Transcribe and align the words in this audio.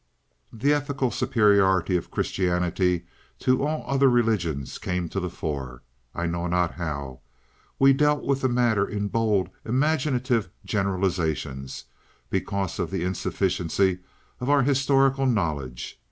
The 0.51 0.73
ethical 0.73 1.11
superiority 1.11 1.95
of 1.95 2.09
Christianity 2.09 3.05
to 3.37 3.63
all 3.63 3.83
other 3.85 4.09
religions 4.09 4.79
came 4.79 5.07
to 5.09 5.19
the 5.19 5.29
fore—I 5.29 6.25
know 6.25 6.47
not 6.47 6.73
how. 6.73 7.19
We 7.77 7.93
dealt 7.93 8.23
with 8.23 8.41
the 8.41 8.49
matter 8.49 8.83
in 8.87 9.09
bold, 9.09 9.49
imaginative 9.63 10.49
generalizations, 10.65 11.83
because 12.31 12.79
of 12.79 12.89
the 12.89 13.03
insufficiency 13.03 13.99
of 14.39 14.49
our 14.49 14.63
historical 14.63 15.27
knowledge. 15.27 15.99